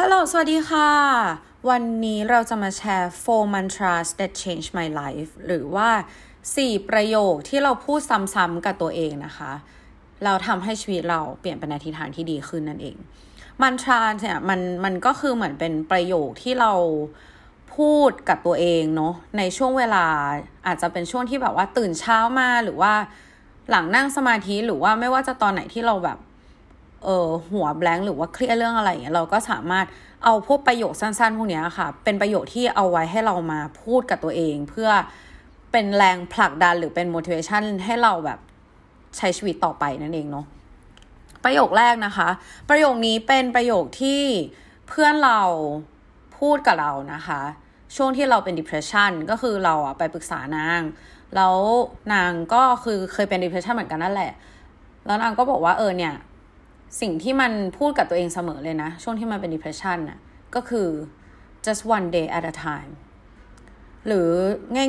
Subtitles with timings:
[0.00, 0.90] ฮัลโหล สวัสดีค่ะ
[1.70, 5.88] วันนี้เราจะมาแชร์ four mantras that change my life หรือว่า
[6.38, 8.00] 4 ประโยคที่เราพูด
[8.34, 9.52] ซ้ำๆกับตัวเองนะคะ
[10.24, 12.96] เราทำให้ชีวิตเราเปลี่ยนไปในทิศทางที่ดีขึ้นนั่นเอง
[13.62, 16.72] มันทราเนี่ยมันมันก็คือเหมือนเป็นประโยคที่เรา
[17.76, 20.04] พูดกับตัวเองเนาะในช่วงเวลา
[20.66, 22.92] อาจจะเป็นช่วงที่แบบว่าตื่นเช้ามาหรือว่า
[23.70, 26.18] หลังนั่งสมาธิหรือว่าไม่ว่าจะตอนไหนที่เราแบบ
[27.04, 29.86] เออหัวแบงค์หรือว่าเครียดเรื่องอะไรอย่างเงี้ยเราก็สามารถ
[30.24, 34.90] เอาพวกประโยคสั้น ๆ พวกนี้ค่ะ เป็นประโยคที่เอาไว้ให้เรามาพูดกับตัวเอง เพื่อ
[35.72, 38.38] เป็นแรงผลักดันหรือเป็น motivation ให้เราแบบ
[39.16, 40.46] ใช้ชีวิตต่อไปนั่นเองเนาะ
[41.44, 42.28] ประโยคแรกนะคะ
[42.70, 44.22] ประโยคนี้เป็นประโยคที่
[44.88, 45.40] เพื่อนเรา
[46.38, 47.40] พูดกับเรานะคะ
[47.96, 50.80] ช่วงที่เราเป็น depression ก็คือเราอะไปปรึกษานาง
[51.34, 51.56] แล้ว
[52.14, 54.32] นางก็คือเคยเป็น depression เหมือนกันนั่นแหละ
[55.06, 56.14] แล้วนางก็บอกว่าเออเนี่ย
[57.00, 60.18] สิ่งที่มันพูดกับตัวเองเสมอเลยนะ ช่วงที่มันเป็น depression น่ะ
[60.54, 60.88] ก็คือ
[61.66, 62.92] just one day at a time
[64.06, 64.28] หรือ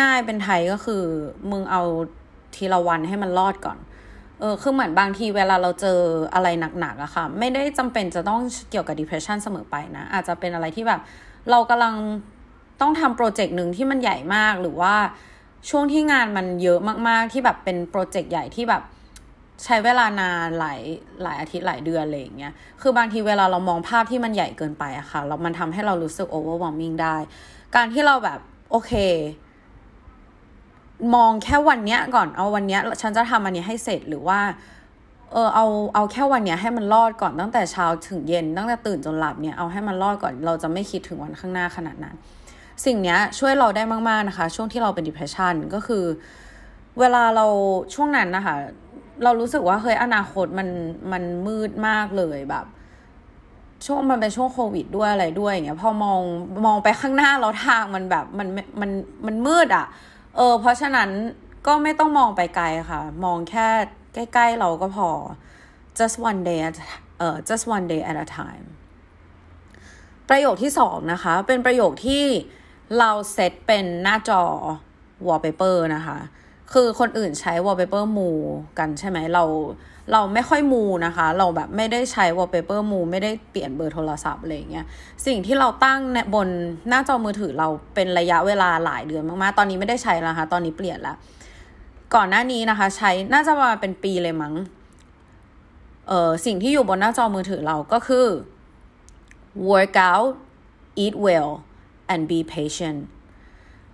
[0.00, 1.02] ง่ายๆเป็นไทยก็คือ
[1.50, 1.82] มึงเอา
[2.54, 3.78] ทีละวันให้มันรอดก่อน
[4.40, 5.98] เออคือเหมือนบางทีเวลาเราเจอ
[6.34, 6.48] อะไร
[6.80, 11.00] หนักๆอะค่ะ ไม่ได้จำเป็นจะต้องเกี่ยวกับ depression เสมอไปนะ อาจจะเป็นอะไรที่แบบ
[11.50, 11.94] เรากำลัง
[12.80, 14.94] ต้องทำโปรเจกต์หนึ่งที่มันใหญ่มากหรือว่า
[15.70, 18.82] ช่วงที่งานมันเยอะมากๆที่แบบเป็นโปรเจกต์ใหญ่ที่แบบ
[19.64, 20.80] ใช้เวลานานหลาย
[21.22, 27.16] หลายอาทิตย์หลายเดือนอะไรอย่างเงี้ย คือบางทีเวลาเรามองภาพที่มันใหญ่เกินไปอะค่ะแล้วมันทำให้เรารู้สึก overwhelming ได้
[27.76, 28.38] การที่เราแบบ
[28.70, 28.92] โอเค
[31.14, 34.40] มองแค่วันเนี้ยก่อน เอาวันเนี้ยฉันจะทำอันนี้ให้เสร็จหรือว่า
[35.32, 42.14] เออเอาเอาแค่วันเนี้ยให้มันรอดก่อนตั้งแต่เช้าถึงเย็น ตั้งแต่ตื่นจนหลับเนี่ยเอาให้มันรอดก่อน เราจะไม่คิดถึงวันข้างหน้าขนาดนั้น
[42.84, 46.04] สิ่งเนี้ยช่วยเราได้มาก ๆนะคะ ช่วงที่เราเป็น depression ก็คือ
[47.00, 47.46] เวลาเรา
[47.94, 48.56] ช่วงนั้นนะคะ
[49.24, 50.68] เรารู้สึกว่าเฮ้ยอนาคตมัน
[51.12, 52.66] มันมืดมากเลยแบบ
[53.86, 56.20] ช่วงมันเป็นช่วงโควิดด้วยอะไรด้วยอย่างเงี้ยพอมอง
[56.66, 58.48] มองไปข้างหน้าแล้วทางมันแบบมัน
[58.80, 58.90] มัน
[59.26, 59.86] มันมืดอะ่ะ
[60.36, 61.10] เออ เพราะฉะนั้น
[61.66, 63.68] ก็ไม่ต้องมองไปไกลค่ะ มองแค่
[64.14, 65.08] ใกล้ ๆ เราก็พอ
[65.98, 66.76] just one day at
[67.18, 68.66] เออ just one day at a time
[70.28, 72.24] ประโยคที่สองนะคะ เป็นประโยคที่
[72.98, 74.42] เราเซตเป็นหน้าจอ
[75.26, 76.18] wallpaper นะคะ
[76.72, 78.30] คือคนอื่นใช้ wallpaper มู
[78.78, 79.44] กันใช่ไหมเรา
[80.12, 84.86] เราไม่ค่อยมูนะคะ เราแบบไม่ได้ใช้ wallpaper มูไม่ได้เปลี่ยนเบอร์โทรศัพท์อะไรเงี้ย
[85.26, 86.00] สิ่งที่เราตั้ง
[86.34, 86.48] บน
[86.88, 91.16] หน้าจอมือถือเราเป็นระยะเวลาหลายเดือนมากๆ ตอนนี้ไม่ได้ใช้แล้วคะตอนนี้เปลี่ยนแล้ว
[92.14, 94.54] ก่อนหน้านี้นะคะ ใช้น่าจะมาเป็นปีเลยมั้ง
[96.08, 98.26] เออสิ่งที่อยู่บนหน้าจอมือถือเราก็คือ
[99.70, 100.30] work out
[101.04, 101.50] eat well
[102.12, 103.00] and be patient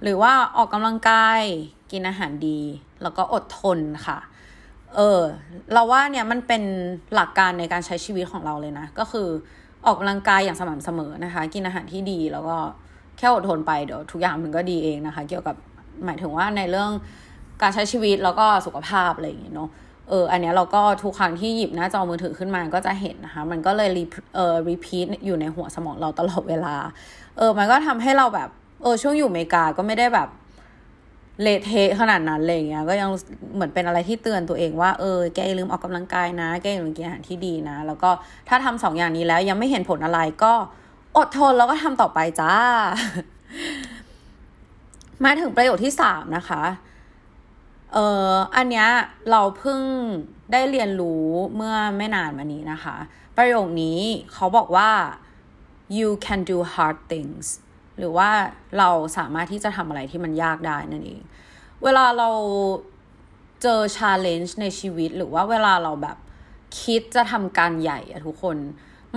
[0.03, 1.43] หรือว่าออกกำลังกาย
[1.93, 2.61] กินอาหารดี
[3.03, 4.19] แล้วก็อดทนค่ะ
[4.97, 5.21] เออ
[5.73, 6.63] เราว่าเนี่ยมันเป็น
[7.15, 9.29] หลักการในการใช้ชีวิตของเราเลยนะ ก็คือ
[9.87, 12.57] ออกกำลังกายอย่างสม่ำเสมอนะคะ กินอาหารที่ดีแล้วก็
[13.19, 15.57] แค่อดทนไปเดี๋ยวทุกอย่างมันก็ดีเองนะคะ เกี่ยวกับ
[16.05, 16.91] หมายถึงว่าในเรื่อง
[17.63, 19.71] การใช้ชีวิตแล้วก็สุขภาพอะไรอย่างเงี้ยเนาะ
[20.09, 24.05] เอออันเนี้ยเราก็ทุกครั้งที่หยิบหน้าจอมือถือขึ้นมาก็จะเห็นนะคะ มันก็เลย re
[24.35, 26.77] เอ่อ repeat อยู่ในหัวสมองเราตลอดเวลา
[27.39, 28.49] เออ มันก็ทำให้เราแบบ
[28.83, 30.29] เออช่วงอยู่อเมริกาก็ไม่ได้แบบ
[31.43, 33.11] เละเทะขนาดนั้นเลยเงี้ย ก็ยัง
[33.55, 38.11] เหมือนเป็นอะไรที่เตือนตัวเองว่า เออ แกลืมออกกำลังกายนะ แกอย่าลืมกินอาหารที่ดีนะ แล้วก็
[38.49, 40.53] ถ้าทำสองอย่างนี้แล้วยังไม่เห็นผลอะไรก็
[41.17, 42.53] อดทนแล้วก็ทำต่อไปจ้า
[45.25, 46.63] มาถึงประโยคที่สามนะคะ
[47.93, 47.99] เอ
[48.29, 48.89] ออันเนี้ย
[49.31, 49.81] เราเพิ่ง
[50.53, 51.25] ได้เรียนรู้
[51.57, 52.97] เมื่อไม่นานมานี้นะคะ
[53.37, 53.99] ประโยคนี้
[54.33, 54.91] เขาบอกว่า
[55.99, 57.47] you can do hard things
[57.99, 58.31] หรือว่า
[58.79, 61.21] เราสามารถที่จะทำอะไรที่มันยากได้นั่นเอง
[61.85, 62.31] เวลาเรา
[63.63, 66.17] เจอ challenge ในชีวิต หรือว่าเวลาเราแบบ
[66.83, 68.57] คิดจะทำการใหญ่อะทุกคน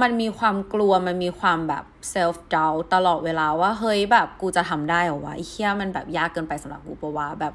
[0.01, 7.53] มันมีความกลัวมันมีความแบบ self doubt ตลอดเวลาว่าเฮ้ยแบบกูจะทำได้เหรอวะไอ้เคี้ยมันแบบยากเกินไปสำหรับกูปะวะแบบ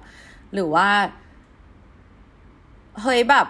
[0.55, 0.89] หรือว่า
[3.03, 3.47] เฮ้ยแบบ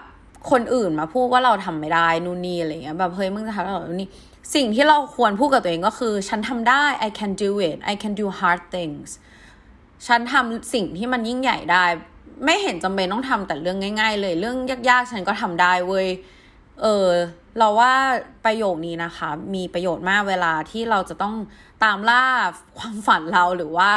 [0.51, 4.11] คนอื่นมาพูดว่าเราทำไม่ได้นู่นนี่อะไรเงี้ยแบบเฮ้ยมึงจะทำได้หรอนู่นนี่
[4.55, 9.09] สิ่งที่เราควรพูดกับตัวเองก็คือ ฉันทำได้ I can do it I can do hard things
[10.07, 11.85] ฉันทำสิ่งที่มันยิ่งใหญ่ได้
[12.45, 14.57] ไม่เห็นจำเป็นต้องทำแต่เรื่องง่าย ๆ เลย เรื่อง
[14.91, 16.09] ยากๆ ฉันก็ทำได้เว้ย
[16.83, 17.09] เออ
[17.59, 17.93] เราว่า
[18.45, 21.35] ประโยคนี้นะคะ มีประโยชน์มากเวลาที่เราจะต้อง
[21.85, 22.25] ตามล่า
[22.79, 23.91] ความฝันเราหรือว่า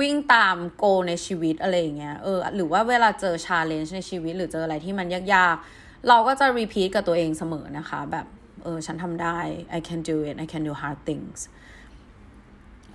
[0.00, 8.26] วิ่งตาม goal ในชีวิตอะไรอย่างเงี้ยเออหรือว่าเวลาเจอ challenge ในชีวิต หรือเจออะไรที่มันยากๆ เราก็จะ repeat กับตัวเองเสมอนะคะ แบบ
[8.62, 9.38] เออฉันทำได้
[9.78, 11.38] I can do it I can do hard things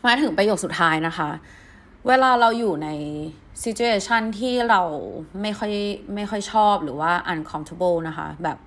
[0.06, 1.30] มาถึงประโยคสุดท้ายนะคะ
[2.08, 2.90] เวลาเราอยู่ใน
[3.64, 4.82] situation ที่เรา
[5.42, 5.74] ไม่ค่อย
[6.16, 8.58] ไม่ค่อยชอบหรือว่า uncomfortable นะคะ แบบ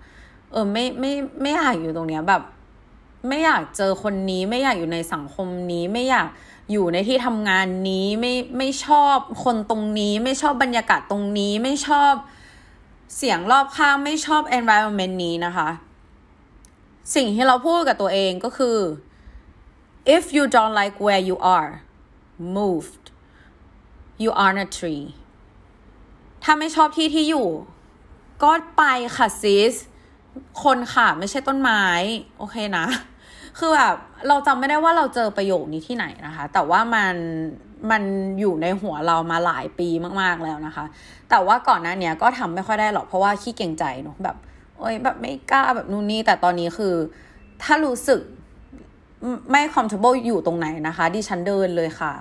[0.52, 2.42] เออไม่ไม่ไม่อยากอยู่ตรงเนี้ยแบบ
[3.28, 6.28] ไม่อยากเจอคนนี้ ไม่อยากอยู่ในสังคมนี้ไม่อยาก
[6.72, 12.12] อยู่ในที่ทำงานนี้ไม่ไม่ชอบคนตรงนี้ ไม่ชอบบรรยากาศตรงนี้ ไม่ชอบ
[13.16, 15.68] เสียงรอบข้างไม่ชอบ environment นี้นะคะ
[17.14, 18.78] สิ่งที่เราพูดกับตัวเองก็คือ
[20.16, 21.72] if you don't like where you are
[22.56, 23.04] moved
[24.22, 25.04] you are a tree
[26.42, 27.48] ถ้าไม่ชอบที่ที่อยู่
[28.42, 28.84] ก็ไป
[29.16, 29.74] ค่ะซิส
[30.62, 31.84] คนค่ะ ไม่ใช่ต้นไม้
[32.38, 32.86] โอเคนะ
[33.58, 33.96] คือแบบ
[34.28, 37.14] เราจำไม่ได้ว่าเราเจอประโยคนี้ที่ไหนนะคะ แต่ว่ามัน
[37.90, 38.02] มัน
[38.40, 39.88] อยู่ในหัวเรามาหลายปี
[40.20, 40.84] มากๆแล้วนะคะ
[41.30, 44.36] แต่ว่าก่อนหน้านี้ก็ทำไม่ค่อยได้หรอกเพราะว่าขี้เกียจใจเนาะแบบ
[44.78, 46.94] โอ้ยแบบไม่กล้าแบบนู่นนี่แต่ตอนนี้คือ
[47.62, 48.20] ถ้ารู้สึก
[49.50, 52.12] ไม่ comfortable อยู่ตรงไหนนะคะ ดิฉันเดินเลยค่ะ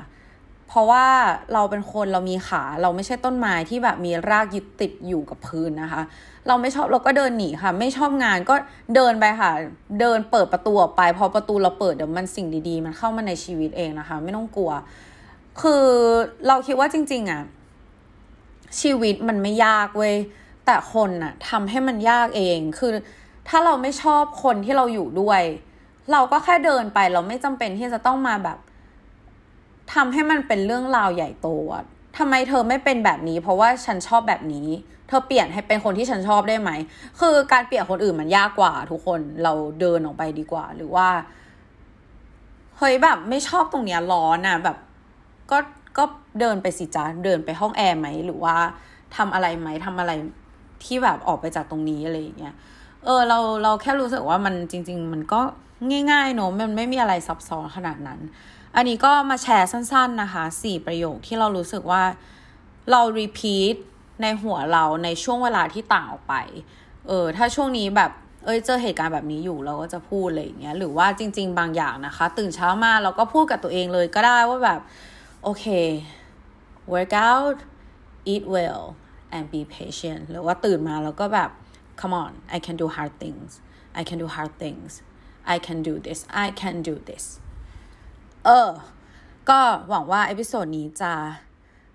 [0.67, 1.06] เพราะว่า
[1.53, 6.01] เราเป็นคนเรามีขาเราไม่ใช่ต้นไม้ที่แบบมีรากยึดติดอยู่กับพื้นนะคะ
[6.47, 8.56] เราไม่ชอบเราก็เดินหนีค่ะ ไม่ชอบงานก็
[8.95, 9.51] เดินไปค่ะ
[10.00, 14.71] เดินเปิดประตูออกไป พอประตูเราเปิดเดี๋ยวมันสิ่งดีๆ มันเข้ามาในชีวิตเองนะคะ ไม่ต้องกลัว
[15.62, 15.85] คือ
[16.47, 17.41] เราคิดว่าจริง ๆอะ
[18.81, 20.15] ชีวิตมันไม่ยากเว้ย
[20.65, 22.91] แต่คนน่ะทำให้มันยากเองคือ
[23.50, 25.41] ถ้าเราไม่ชอบคนที่เราอยู่ด้วย
[26.12, 28.57] เราก็แค่เดินไปเราไม่จำเป็นที่จะต้องมาแบบ
[29.95, 31.83] ทำให้มันเป็นเรื่องราวใหญ่โตอะ
[32.18, 34.68] ทำไมเธอไม่เป็นแบบนี้ เพราะว่าฉันชอบแบบนี้
[35.07, 36.71] เธอเปลี่ยนให้เป็นคนที่ฉันชอบได้ไหม
[37.19, 41.07] คือการเปลี่ยนคนอื่นมันยากกว่า ทุกคนเราเดินออกไปดีกว่า หรือว่า
[42.77, 44.77] เฮ้ยแบบไม่ชอบตรงเนี้ยร้อนอะแบบ
[45.51, 45.57] ก็
[45.98, 46.03] ก็
[46.39, 48.56] เดินไปสิจ้าเดินไปห้องแอร์ไหมหรือว่า
[49.15, 50.12] ทำอะไรไหมทำอะไร
[50.83, 52.53] ที่แบบออกไปจากตรงนี้อะไรอย่างเงี้ย
[53.06, 55.41] เออเราเราแค่รู้สึกว่ามันจริง ๆ มันก็
[56.12, 58.19] ง่ายๆเนอะมันไม่มีอะไรซับซ้อนขนาดนั้น
[58.75, 62.04] อันนี้ก็มาแชร์สั้น ๆนะคะสี่ประโยคที่เรารู้สึกว่า
[62.92, 63.75] เรา repeat
[64.22, 66.36] ในหัวเราในช่วงเวลาที่ต่างออกไป
[67.07, 68.12] เออ ถ้าช่วงนี้แบบ
[68.45, 74.80] เอ้ย เจอเหตุการณ์แบบนี้อยู่เราก็จะพูดอะไรอย่างเงี้ย หรือว่าจริง ๆ บางอย่างนะคะ ตื่นเช้ามาเราก็พูดกับตัวเองเลยก็ได้ว่าแบบ
[75.44, 75.66] โอเค
[76.94, 77.57] work out
[78.33, 78.83] eat well
[79.36, 81.50] and be patient หรือว่าตื่นมาแล้วก็แบบ
[82.00, 83.50] come on I can do hard things
[84.00, 84.92] I can do hard things
[85.54, 87.25] I can do this I can do this
[88.45, 88.69] เออ
[89.50, 89.59] ก็
[89.89, 91.13] หวังว่า episode นี้จะ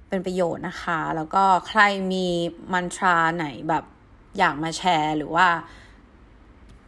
[0.09, 1.81] เป็นประโยชน์นะคะ แล้วก็ใคร
[2.13, 2.27] มี
[2.73, 3.85] mantra ไหนแบบ
[4.39, 5.49] อยากมาแชร์หรือว่า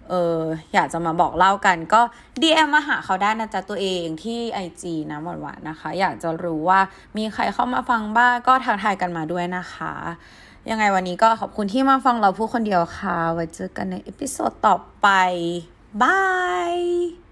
[0.08, 0.38] เออ
[0.74, 2.00] อยากจะมาบอกเล่ากัน ก็
[2.40, 6.80] DM มาหาเขาได้นะจ๊ะตัวเองที่ IG นะหวานๆนะคะ อยากจะรู้ว่า
[7.16, 9.94] มีใครเข้ามาฟังบ้างก็ทักทายกันมาด้วยนะคะ
[10.70, 15.08] ยังไงวันนี้ก็ขอบคุณที่มาฟังเราพูดคนเดียวค่ะ ไว้เจอกันใน episode ต่อไป
[16.02, 17.22] bye